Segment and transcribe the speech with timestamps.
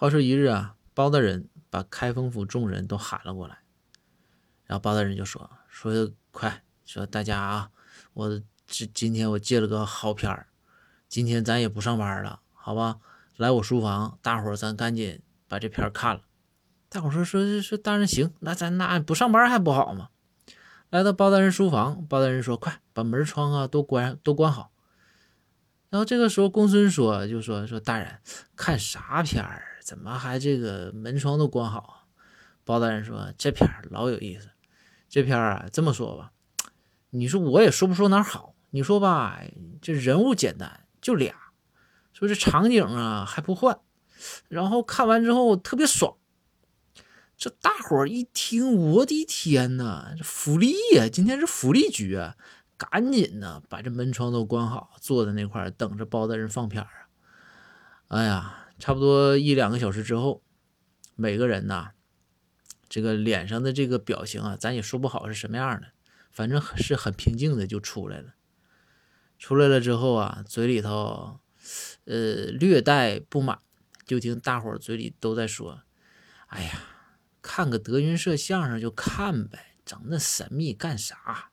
[0.00, 3.58] 话说一日啊，包大人把开封府众人都喊了过来，
[4.64, 7.70] 然后包大人就说：“说快说大家啊，
[8.12, 10.46] 我这今天我借了个好片儿，
[11.08, 13.00] 今天咱也不上班了，好吧？
[13.36, 16.22] 来我书房，大伙儿咱赶紧把这片儿看了。”
[16.88, 20.10] 大伙儿说说说大人行，那咱那不上班还不好吗？
[20.90, 24.70] 来到包大人书房，包大人说：“快把门窗啊都关都关好。”
[25.90, 28.20] 然后这个时候，公孙说：“就说说大人
[28.54, 29.64] 看啥片儿？
[29.88, 31.94] 怎么还这个门窗都关好啊？”
[32.62, 34.50] 包大人说：“这片儿老有意思。
[35.08, 36.32] 这片儿啊，这么说吧，
[37.08, 38.54] 你说我也说不出哪儿好。
[38.68, 39.40] 你说吧，
[39.80, 41.34] 这人物简单，就俩。
[42.12, 43.80] 说这场景啊还不换，
[44.48, 46.16] 然后看完之后特别爽。
[47.38, 51.08] 这大伙儿一听，我的天哪，这福利呀！
[51.10, 52.36] 今天是福利局啊！”
[52.76, 56.90] 赶紧的把这门窗都关好，坐在那块等着包大人放片啊！
[58.06, 60.42] 哎呀，差不多一两个小时之后，
[61.16, 61.90] 每个人呐，
[62.88, 65.88] 这个脸上的这个表情啊，咱也说不好是什么样的，
[66.30, 68.34] 反正是很平静的就出来了。
[69.38, 71.40] 出来了之后啊，嘴里头
[72.04, 73.60] 呃略带不满，
[74.06, 75.82] 就听大伙嘴里都在说
[76.48, 76.80] ：“哎呀，
[77.42, 81.50] 看个德云社相声就看呗，整那神秘干啥？”